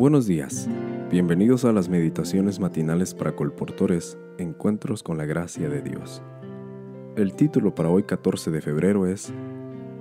[0.00, 0.66] Buenos días,
[1.10, 6.22] bienvenidos a las meditaciones matinales para colportores, Encuentros con la Gracia de Dios.
[7.16, 9.30] El título para hoy 14 de febrero es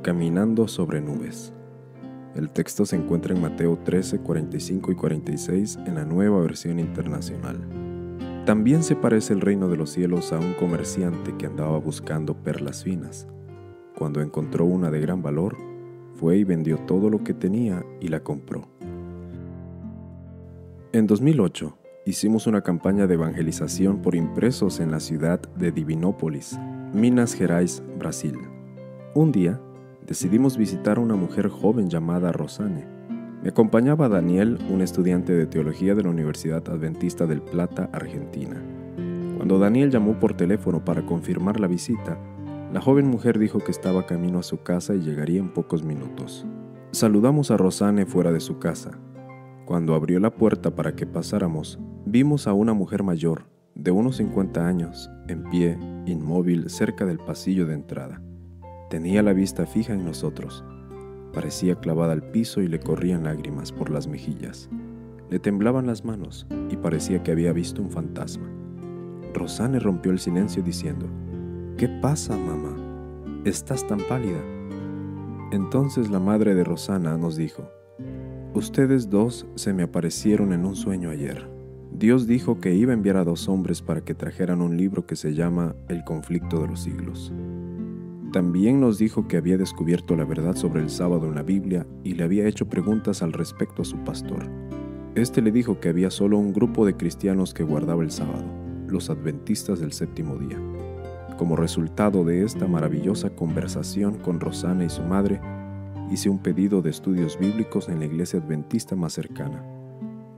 [0.01, 1.53] Caminando sobre nubes.
[2.33, 7.59] El texto se encuentra en Mateo 13, 45 y 46 en la nueva versión internacional.
[8.45, 12.85] También se parece el reino de los cielos a un comerciante que andaba buscando perlas
[12.85, 13.27] finas.
[13.97, 15.57] Cuando encontró una de gran valor,
[16.15, 18.78] fue y vendió todo lo que tenía y la compró.
[20.91, 26.57] En 2008, hicimos una campaña de evangelización por impresos en la ciudad de Divinópolis,
[26.93, 28.35] Minas Gerais, Brasil.
[29.13, 29.61] Un día,
[30.07, 32.87] decidimos visitar a una mujer joven llamada Rosane.
[33.43, 38.59] Me acompañaba Daniel, un estudiante de teología de la Universidad Adventista del Plata, Argentina.
[39.37, 42.17] Cuando Daniel llamó por teléfono para confirmar la visita,
[42.73, 46.47] la joven mujer dijo que estaba camino a su casa y llegaría en pocos minutos.
[46.89, 48.97] Saludamos a Rosane fuera de su casa.
[49.69, 53.43] Cuando abrió la puerta para que pasáramos, vimos a una mujer mayor,
[53.75, 58.19] de unos 50 años, en pie, inmóvil, cerca del pasillo de entrada.
[58.89, 60.65] Tenía la vista fija en nosotros.
[61.35, 64.71] Parecía clavada al piso y le corrían lágrimas por las mejillas.
[65.29, 68.49] Le temblaban las manos y parecía que había visto un fantasma.
[69.35, 71.05] Rosane rompió el silencio diciendo,
[71.77, 72.75] ¿Qué pasa, mamá?
[73.45, 74.41] Estás tan pálida.
[75.51, 77.69] Entonces la madre de Rosana nos dijo,
[78.55, 81.47] Ustedes dos se me aparecieron en un sueño ayer.
[81.91, 85.15] Dios dijo que iba a enviar a dos hombres para que trajeran un libro que
[85.15, 87.31] se llama El conflicto de los siglos.
[88.33, 92.15] También nos dijo que había descubierto la verdad sobre el sábado en la Biblia y
[92.15, 94.49] le había hecho preguntas al respecto a su pastor.
[95.13, 98.45] Este le dijo que había solo un grupo de cristianos que guardaba el sábado,
[98.87, 100.57] los adventistas del séptimo día.
[101.37, 105.39] Como resultado de esta maravillosa conversación con Rosana y su madre,
[106.11, 109.63] hice un pedido de estudios bíblicos en la iglesia adventista más cercana.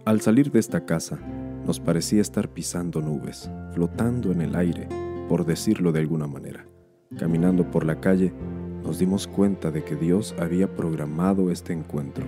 [0.06, 1.20] Al salir de esta casa,
[1.66, 4.88] nos parecía estar pisando nubes, flotando en el aire,
[5.30, 6.66] por decirlo de alguna manera.
[7.18, 8.34] Caminando por la calle,
[8.84, 12.26] nos dimos cuenta de que Dios había programado este encuentro.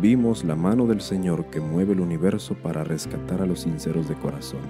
[0.00, 4.14] Vimos la mano del Señor que mueve el universo para rescatar a los sinceros de
[4.14, 4.60] corazón.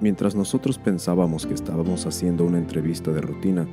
[0.00, 3.66] Mientras nosotros pensábamos que estábamos haciendo una entrevista de rutina,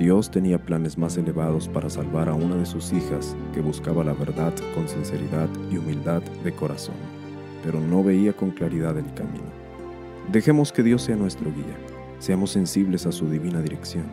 [0.00, 4.14] Dios tenía planes más elevados para salvar a una de sus hijas que buscaba la
[4.14, 6.94] verdad con sinceridad y humildad de corazón,
[7.62, 9.44] pero no veía con claridad el camino.
[10.32, 11.76] Dejemos que Dios sea nuestro guía,
[12.18, 14.06] seamos sensibles a su divina dirección.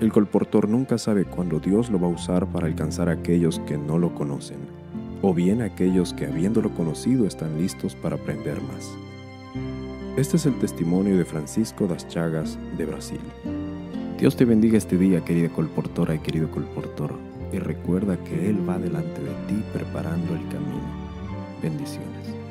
[0.00, 3.78] El colportor nunca sabe cuándo Dios lo va a usar para alcanzar a aquellos que
[3.78, 4.58] no lo conocen,
[5.22, 8.90] o bien a aquellos que habiéndolo conocido están listos para aprender más.
[10.16, 13.20] Este es el testimonio de Francisco das Chagas de Brasil.
[14.18, 17.14] Dios te bendiga este día, querida colportora y querido colportor,
[17.52, 21.04] y recuerda que Él va delante de ti preparando el camino.
[21.60, 22.43] Bendiciones.